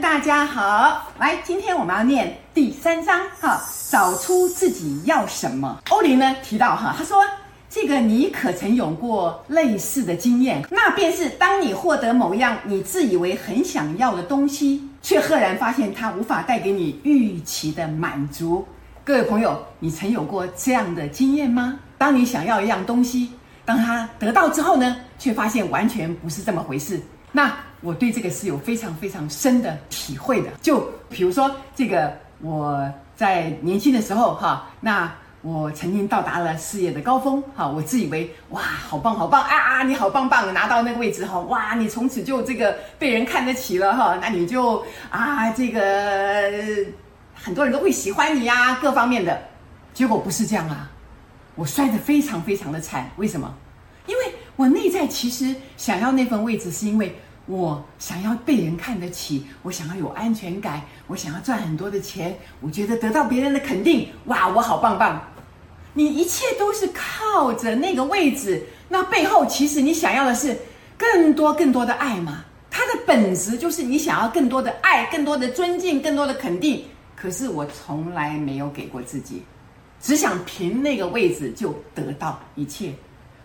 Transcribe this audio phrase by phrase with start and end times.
[0.00, 1.10] 大家好！
[1.18, 5.82] 来，今天我们要念第三章哈，找出自己要什么。
[5.90, 7.20] 欧林呢提到哈，他说
[7.68, 10.64] ：“这个你可曾有过类似的经验？
[10.70, 18.64] 那便是当你获得某样你自以为很想要的东西，却赫然发现它无法带给你预期的满足。”
[19.04, 21.76] 各位朋友，你曾有过这样的经验吗？
[21.98, 23.32] 当你想要一样东西，
[23.64, 27.00] 当他得到之后呢，却发现完全不是这么回事。
[27.32, 30.50] 那我对这个是有非常非常深的体会的。
[30.62, 45.80] 就比如说，这个我在年轻的时候，哈，那我曾经到达了事业的高峰，哈，我自以为哇，好棒好棒啊啊，你好棒棒，拿到那个位置哈，哇，你从此就这个被人看得起了哈，那你就啊，这个
[47.34, 49.36] 很多人都会喜欢你呀，各方面的。
[49.92, 50.88] 结果不是这样啊，
[51.56, 53.10] 我摔得非常非常的惨。
[53.16, 53.52] 为什么？
[54.06, 54.22] 因为
[54.54, 57.12] 我内在其实想要那份位置，是因为。
[57.46, 65.20] 我想要被人看得起，我想要有安全感，我想要赚很多的钱，我觉得得到别人的肯定，哇，我好棒棒！
[65.94, 70.56] 你一切都是靠着那个位置，那背后其实你想要的是
[70.96, 72.44] 更多更多的爱嘛？
[72.70, 76.84] 它的本质就是你想要更多的爱，更多的尊敬，更多的肯定。
[77.14, 79.42] 可是我从来没有给过自己，
[80.00, 82.92] 只想凭那个位置就得到一切。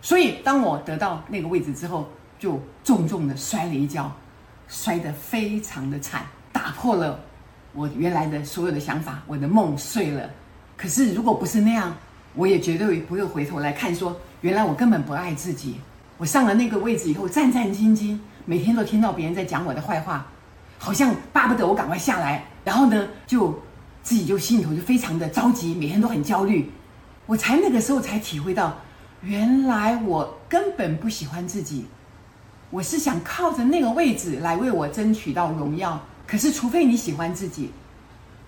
[0.00, 2.08] 所以当我得到那个位置之后，
[2.38, 4.10] 就重重的摔了一跤，
[4.68, 7.18] 摔得非常的惨，打破了
[7.72, 10.30] 我原来的所有的想法，我的梦碎了。
[10.76, 11.94] 可是如果不是那样，
[12.34, 15.80] 我也绝对不会回头来看说，原来我根本不爱自己。
[16.16, 20.26] 我上了那个位置以后，战战兢兢，每天都听到别人在讲我的坏话，
[20.78, 22.44] 好像巴不得我赶快下来。
[22.64, 23.56] 然后呢，就
[24.02, 26.70] 自己就心里头就非常的着急，每天都很焦虑。
[27.26, 28.76] 我才那个时候才体会到，
[29.22, 31.86] 原来我根本不喜欢自己。
[32.70, 37.70] 我是想靠着那个位置来为我争取到荣耀，可是除非你喜欢自己，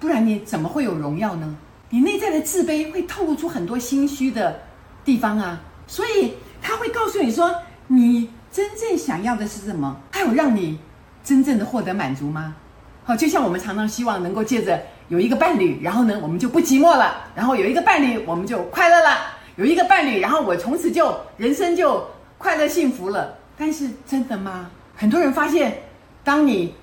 [0.00, 1.56] 不然你怎么会有荣耀呢？
[1.90, 4.60] 你内在的自卑会透露出很多心虚的
[5.04, 7.54] 地方啊，所以他会告诉你说，
[7.86, 9.96] 你真正想要的是什么？
[10.10, 10.78] 他有让你
[11.22, 12.56] 真正的获得满足吗？
[13.04, 19.16] 好，就像我们常常希望能够借着有一个伴侣，然后呢，我们就不寂寞了；然后有一个伴侣，我们就快乐了；
[19.54, 22.04] 有一个伴侣，然后我从此就人生就
[22.36, 23.37] 快乐幸福了。
[23.58, 24.70] 但是真的吗？
[24.94, 25.82] 很多人发现，
[26.22, 26.74] 当你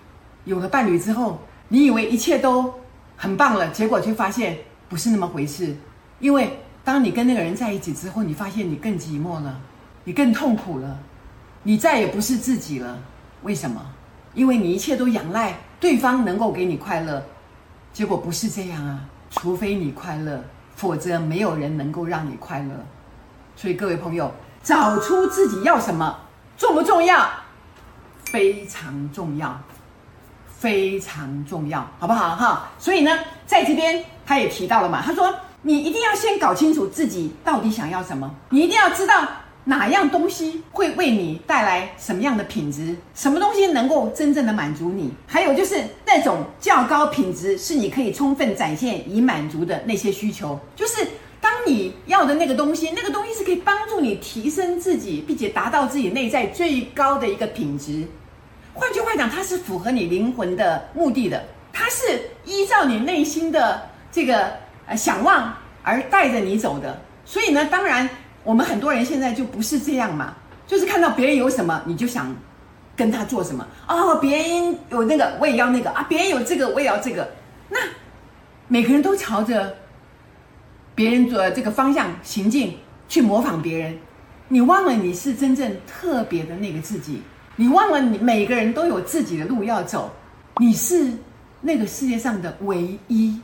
[0.43, 2.73] 有了伴侣之后，你以为一切都
[3.15, 4.57] 很棒了，结果却发现
[4.89, 5.73] 不是那么回事。
[6.19, 9.57] 因为当你跟那个人在一起之后，你发现你更寂寞了，
[10.03, 10.99] 你更痛苦了，
[11.63, 12.99] 你再也不是自己了。
[13.43, 13.81] 为什么？
[14.33, 17.23] 因为你一切都仰赖对方能够给你快乐，
[17.93, 18.99] 结果不是这样啊！
[19.29, 20.43] 除非你快乐，
[20.75, 22.71] 否则没有人能够让你快乐。
[23.55, 24.29] 所以各位朋友，
[24.61, 26.19] 找出自己要什么。
[26.57, 27.29] 重不重要？
[28.31, 29.57] 非常重要，
[30.57, 32.69] 非常重要，好不好哈？
[32.77, 39.25] 所以呢，在这边他也提到了嘛，他说你一定要先搞清楚自己到底想要什么，你一定要知道
[39.65, 51.07] 哪样东西会为你带来什么样的品质，什么东西能够真正的满足你，还有就是那种较高品质是你可以充分展现以满足的那些需求，就是。
[51.55, 58.05] 当你要的那个东西，那个东西是可以帮助你提升自己，并且达到自己内在最高的一个品质。
[58.73, 64.51] 换句话讲，它是符合你灵魂的目的的，它是依照你内心的这个
[64.85, 66.99] 呃想望而带着你走的。
[67.23, 68.09] 所以呢，当然
[68.43, 70.35] 我们很多人现在就不是这样嘛，
[70.67, 72.35] 就是看到别人有什么，你就想
[72.97, 73.65] 跟他做什么。
[73.87, 77.31] 哦，别人有那个，我也要那个啊；别人有这个，我也要这个。
[77.69, 77.79] 那
[78.67, 79.73] 每个人都朝着。
[80.95, 82.77] 别人做这个方向行进，
[83.09, 83.99] 去模仿别人，
[84.47, 87.21] 你忘了你是真正特别的那个自己，
[87.57, 90.09] 你忘了你每个人都有自己的路要走，
[90.57, 91.11] 你是
[91.59, 93.37] 那个世界上的唯一，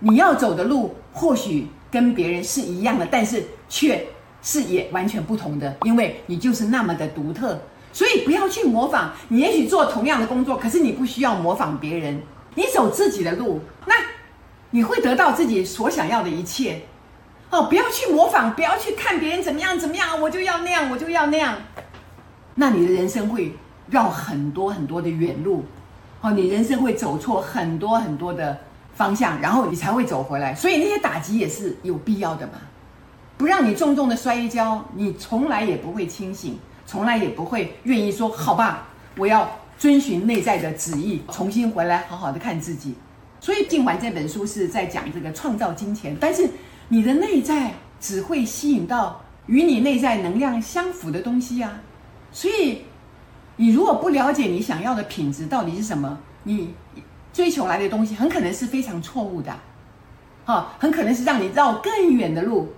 [0.00, 4.06] 你要走的路或许跟别人是一样的，但是却
[4.42, 7.58] 是也完全不同的，因为你就是那么的独特，
[7.90, 9.14] 所以不要去模仿。
[9.28, 12.20] 你也许做同样的工作，可是你不需要模仿别人，
[12.54, 13.94] 你走自己的路，那。
[14.70, 16.82] 你会得到自己所想要的一切，
[17.50, 21.56] 哦，不要去模仿，不要去看别人怎么样怎么样，我就要那样，我就要那样，
[22.54, 23.52] 那你的人生会
[23.88, 25.64] 绕很多很多的远路，
[26.20, 28.56] 哦，你人生会走错很多很多的
[28.94, 30.54] 方向，然后你才会走回来。
[30.54, 32.52] 所以那些打击也是有必要的嘛，
[33.36, 36.56] 不让你重重的摔一跤，你从来也不会清醒，
[36.86, 38.86] 从来也不会愿意说好吧，
[39.16, 42.94] 我要遵循内在的旨意，重新回来好好的看自己。
[43.40, 46.48] 所以，尽管这本书是在讲这个创造金钱，但是
[46.88, 51.80] 你的内在只会吸引到与你内在能量相符的东西啊。
[52.30, 52.82] 所以，
[53.56, 56.74] 你如果不了解你想要的品质到底是什么，你
[57.32, 59.52] 追求来的东西很可能是非常错误的，
[60.44, 62.68] 哈，很可能是让你绕更远的路。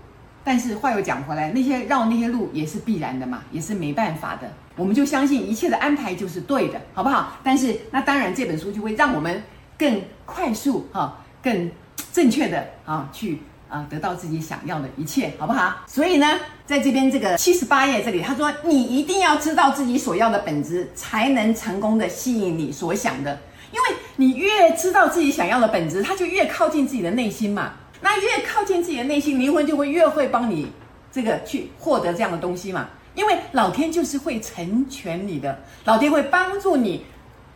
[0.44, 4.50] 但是话又讲回来，那些绕那些路也是必然的嘛，也是没办法的。
[4.76, 7.38] 我们就相信一切的安排就是对的，好不好？
[7.44, 9.40] 但是那当然这本书就会让我们
[9.78, 11.70] 更快速哈，更
[12.12, 15.76] 正确的啊去啊得到自己想要的一切，好不好？
[15.86, 23.38] 所以呢，在这边这个七十八页这里，他说你一定要知道自己所要的本质，才能成功的吸引你所想的。
[23.72, 27.72] 因为你越知道自己想要的本质，他就越靠近自己的内心嘛。
[28.02, 30.70] 那越靠近自己的内心，灵魂就会越会帮你
[31.10, 32.88] 这个去获得这样的东西嘛。
[33.14, 37.04] 因为老天就是会成全你的，老天会帮助你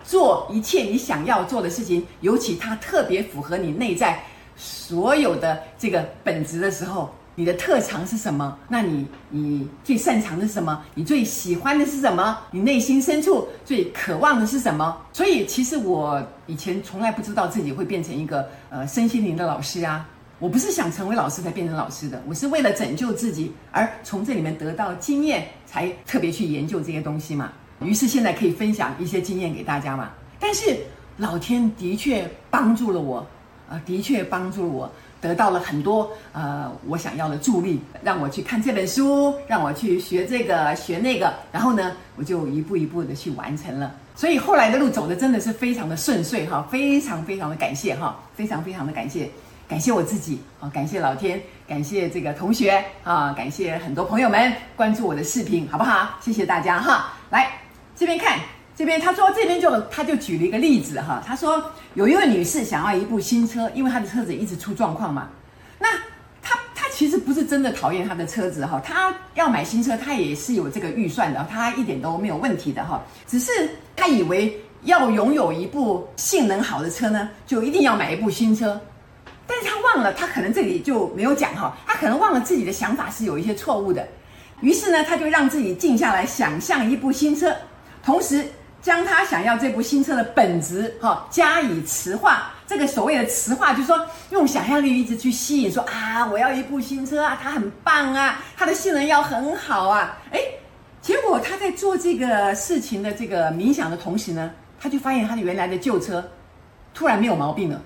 [0.06, 4.22] 做一切你想要做的事情，尤其它特别符合你内在
[4.56, 8.56] 所有的这个本质的时候，你的特长是什么？
[8.68, 10.80] 那你你最擅长的是什么？
[10.94, 12.38] 你最喜欢的是什么？
[12.52, 14.96] 你内心深处最渴望的是什么？
[15.12, 20.08] 所以其实我以前从来不知道自己会变成一个呃身心灵的老师啊。
[20.38, 27.50] 我不是想成为老师才变成老师的，我是为了拯救自己而从这里面得到经验，才特别去研究这些东西嘛。
[27.80, 30.10] 于是现在可以分享一些经验给大家嘛。
[30.38, 30.78] 但是
[31.16, 33.18] 老天的确帮助了我，
[33.68, 34.90] 啊、呃，的确帮助了我，
[35.20, 43.94] 得到了很多呃我想要的助力，让我去看这本书，让我去学这个学那个，然后呢，我就一步一步的去完成了。
[44.14, 49.28] 所以后来的路走的真的是非常的顺遂哈，非常非常的感谢哈，非常非常的感谢。
[49.68, 56.16] 感谢我自己啊，感谢老天，感谢这个同学啊，感谢很多朋友们关注我的视频，好不好？
[56.20, 57.12] 谢谢大家哈。
[57.30, 57.50] 来
[57.96, 58.38] 这边看，
[58.76, 65.30] 这边他说这边就他就举了一个例子哈，他说有一位女士想要一部新车，因为她的车子一直出状况嘛。
[65.78, 65.88] 那
[66.42, 73.02] 她她其实不是真的讨厌她的车子哈，她要买新车，她也是有这个预算的，她一点都没有问题的哈。
[73.26, 73.50] 只是
[73.96, 78.78] 她以为要拥有一部性能好的车呢，就一定要买一部新车。
[79.48, 84.06] 但是他忘了，他可能这里就没有讲哈，他可能忘了自己的想法是有一些错误的，
[84.60, 87.54] 于是呢，他就让自己静下来，想象一部新车，
[88.06, 88.46] 同时
[88.80, 92.52] 将他想要这部新车的本质哈加以磁化。
[92.68, 94.00] 这个所谓的磁化，就是说
[94.30, 100.40] 用想象力一直去吸引，说啊，我要一部新车啊，它很棒啊，它的性能要很好啊，哎，
[101.00, 104.50] 结果他在做这个事情的这个冥想的同时呢，
[104.80, 106.24] 他就发现他的原来的旧车
[106.94, 107.82] 突然没有毛病了。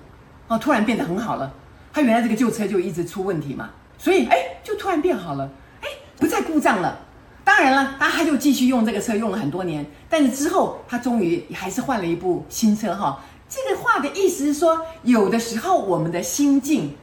[0.47, 1.51] 哦，突然变得很好了。
[1.93, 5.49] 他原来这个旧车就一直出问题嘛，所以哎，就突然变好了，
[5.81, 5.87] 哎，
[6.17, 6.99] 不再故障了。
[7.43, 9.85] 当然了，他他就继续用这个车，用了很多年。
[10.09, 13.19] 但是之后，他终于还是换了一部新车哈。
[13.49, 16.95] 这个话的意思是说，有的时候我们的心境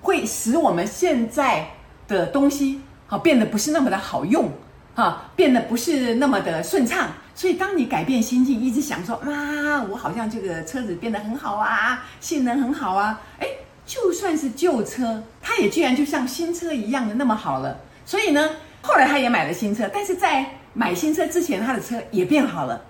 [0.00, 1.68] 会使我们现在
[2.08, 4.50] 的东西好变得不是那么的好用，
[4.94, 7.10] 哈，变得不是那么的顺畅。
[7.34, 13.46] 所以，当你改变心境，一直想说啊，我好像这个车子变得很好啊，性能很好啊，哎，
[13.86, 17.78] 就算是旧车，它也居然就像新车一样的那么好了。
[18.04, 18.50] 所以呢，
[18.82, 20.44] 后来他也买了新车，但是在
[20.74, 22.80] 买新车之前，他的车也变好了。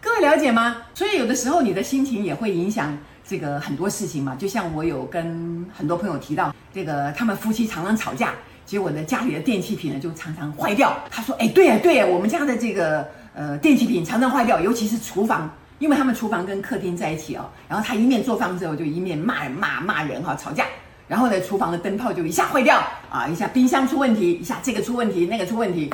[0.00, 0.78] 各位了解吗？
[0.94, 2.96] 所以有的时候你的心情也会影响
[3.26, 4.34] 这个很多事情嘛。
[4.34, 8.32] 就像我有跟很多朋友提到，这个他们夫妻常常吵架，
[8.66, 10.96] 结果呢，家里的电器品呢就常常坏掉。
[11.10, 13.06] 他说：“哎，对呀，对呀，我们家的这个。”
[13.36, 17.50] 呃，电器品常常坏掉，尤其是厨房，因为他们厨房跟客厅在一起哦。
[17.68, 20.64] 然后他一面做饭之后，就一面骂骂骂人哈，吵架。
[21.06, 25.92] 然后呢，厨房的灯泡就一下坏掉啊，一下冰箱出问题，一下这个出问题，那个出问题。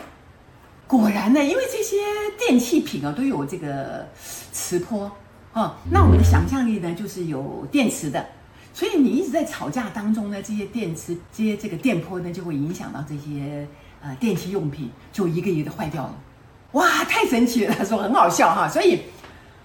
[0.87, 1.97] 果然呢，因为这些
[2.39, 4.09] 电器品啊都有这个
[4.53, 5.11] 磁波
[5.53, 8.25] 啊，那我们的想象力呢就是有电磁的，
[8.73, 13.67] 所以你一直在吵架当中呢，这些电磁、这些这个电波呢就会影响到这些
[14.03, 16.15] 呃电器用品，就一个一个坏掉了。
[16.73, 17.75] 哇，太神奇了！
[17.77, 19.01] 他说很好笑哈，所以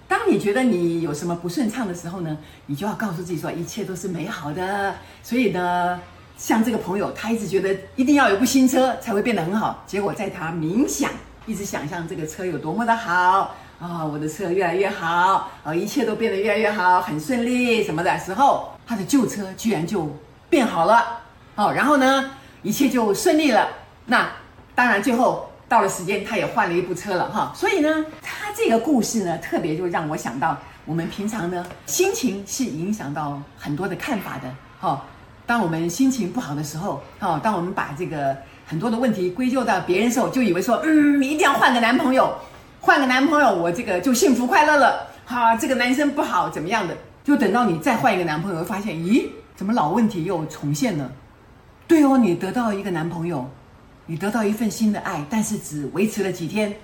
[0.08, 4.94] 当你觉得你有什么不顺畅的时候呢，你就要告诉自己说一切都是美好的。
[5.22, 6.00] 所以呢，
[6.38, 11.10] 像这个朋友，他一直觉得一定要有部新车才会变得很好，结果在他冥想，
[11.44, 20.08] 一直想象这个车有多么的好啊、我的车越来越好啊、一切都变得越来越好，很顺利什么的时候，他的旧车居然就
[20.48, 21.20] 变好了
[21.56, 22.30] 哦，然后呢，
[22.62, 23.68] 一切就顺利了。
[24.06, 24.30] 那
[24.74, 25.45] 当然最后。
[25.68, 35.02] 到了时间，他也换了一部车了哈，所以呢，他这个故事呢，特别就让我想到，我们平常呢，心情是影响到很多的看法的哈。
[35.44, 42.32] 当我们心情不好的时候，哈，当我们把这个很多的问题归咎到别人的时候，就以为说，嗯，你一定要换个男朋友，
[42.80, 45.06] 换个男朋友，我这个就幸福快乐了。
[45.24, 46.96] 哈，这个男生不好，怎么样的？
[47.24, 51.10] 就等到你再换一个男朋友，发现，咦，怎么老问题又重现了？
[51.88, 53.48] 对哦，你得到一个男朋友。
[54.06, 56.74] 你得到一份新的爱，但是只维持了几天，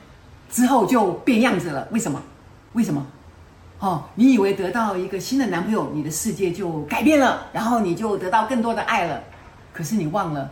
[0.51, 1.87] 之后就变样子了。
[1.93, 2.21] 为什么？
[2.73, 3.07] 为什么？
[3.79, 9.23] 哦，你以为得到一个新的男朋友，你的世界就改变了，然后你就得到更多的爱了。
[9.73, 10.51] 可是你忘了，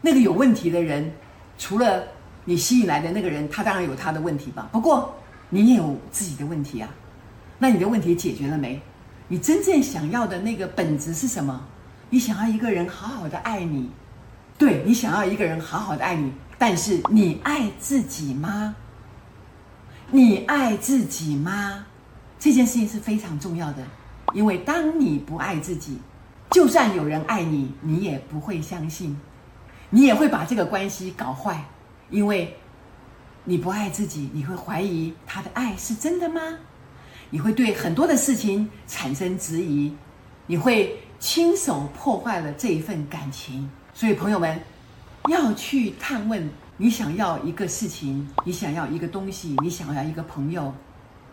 [0.00, 1.12] 那个有问题的人，
[1.58, 2.02] 除了
[2.44, 4.68] 你吸引来的那个人，他当然有他的问题吧。
[4.72, 5.14] 不过
[5.48, 6.88] 你也有自己的问题啊。
[7.58, 8.80] 那你的问题解决了没？
[9.28, 11.60] 你真正想要的那个本质是什么？
[12.08, 13.90] 你想要一个人好好的爱你，
[14.60, 18.76] 对，你想要一个人好好的爱你，但是你爱自己吗？
[20.10, 21.86] 你爱自己吗？
[22.38, 23.82] 这件事情是非常重要的，
[24.34, 25.98] 因为当你不爱自己，
[26.50, 29.18] 就算有人爱你，你也不会相信，
[29.88, 31.64] 你也会把这个关系搞坏，
[32.10, 32.54] 因为
[33.44, 36.42] 你不爱自己，你会怀疑他的爱是真的吗？
[37.30, 39.96] 你会对很多的事情产生质疑，
[40.46, 43.70] 你会亲手破坏了这一份感情。
[44.00, 44.58] 所以，朋友们
[45.28, 46.48] 要去探问。
[46.78, 50.72] 你想要一个事情，你想要一个东西，你想要一个朋友，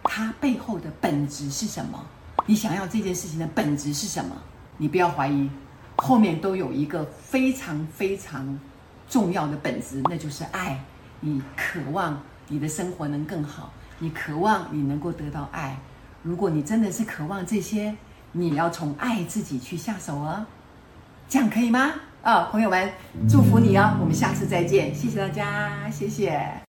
[0.03, 2.05] 他背后的本质是什么？
[2.45, 4.35] 你想要这件事情的本质是什么？
[4.75, 5.49] 你不要怀疑，
[5.95, 8.59] 后面都有一个非常非常
[9.07, 10.77] 重要的本质，那就是爱。
[11.21, 15.79] 你渴望你的生活能更好，你渴望你能够得到爱。
[16.21, 17.95] 如果你真的是渴望这些，
[18.33, 20.45] 你要从爱自己去下手哦。
[21.29, 21.93] 这样可以吗？
[22.23, 22.91] 啊、哦，朋友们，
[23.29, 23.97] 祝福你哦！
[24.01, 26.66] 我们下次再见，谢谢大家，谢谢。